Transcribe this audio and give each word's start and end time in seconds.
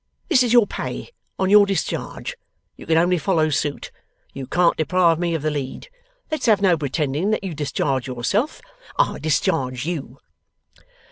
This 0.29 0.41
is 0.41 0.51
your 0.51 0.65
pay, 0.65 1.11
on 1.37 1.51
your 1.51 1.67
discharge. 1.67 2.35
You 2.75 2.87
can 2.87 2.97
only 2.97 3.19
follow 3.19 3.51
suit. 3.51 3.91
You 4.33 4.47
can't 4.47 4.75
deprive 4.75 5.19
me 5.19 5.35
of 5.35 5.43
the 5.43 5.51
lead. 5.51 5.89
Let's 6.31 6.47
have 6.47 6.59
no 6.59 6.75
pretending 6.75 7.29
that 7.29 7.43
you 7.43 7.53
discharge 7.53 8.07
yourself. 8.07 8.61
I 8.97 9.19
discharge 9.19 9.85
you. 9.85 10.17